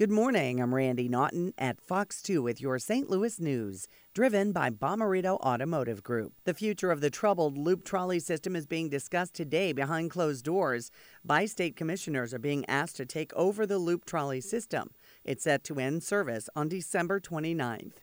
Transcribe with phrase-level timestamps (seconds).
[0.00, 0.62] Good morning.
[0.62, 3.10] I'm Randy Naughton at Fox 2 with your St.
[3.10, 6.32] Louis news, driven by Bommarito Automotive Group.
[6.44, 10.90] The future of the troubled loop trolley system is being discussed today behind closed doors.
[11.22, 14.88] Bi-State commissioners are being asked to take over the loop trolley system.
[15.22, 17.98] It's set to end service on December 29th.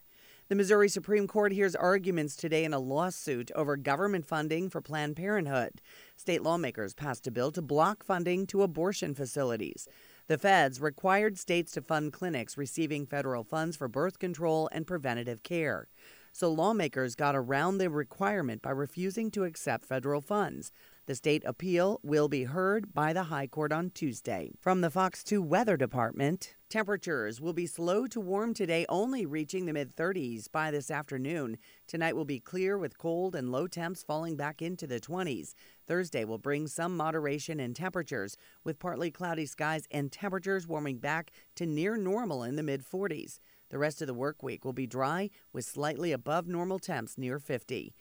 [0.49, 5.17] The Missouri Supreme Court hears arguments today in a lawsuit over government funding for Planned
[5.17, 5.81] Parenthood.
[6.15, 9.89] State lawmakers passed a bill to block funding to abortion facilities.
[10.27, 15.41] The feds required states to fund clinics receiving federal funds for birth control and preventative
[15.41, 15.87] care.
[16.33, 20.73] So lawmakers got around the requirement by refusing to accept federal funds.
[21.07, 24.51] The state appeal will be heard by the High Court on Tuesday.
[24.59, 29.65] From the Fox 2 Weather Department, temperatures will be slow to warm today, only reaching
[29.65, 31.59] the mid 30s by this afternoon.
[31.87, 35.53] Tonight will be clear with cold and low temps falling back into the 20s.
[35.87, 41.31] Thursday will bring some moderation in temperatures, with partly cloudy skies and temperatures warming back
[41.55, 43.39] to near normal in the mid 40s.
[43.69, 47.39] The rest of the work week will be dry with slightly above normal temps near
[47.39, 47.93] 50.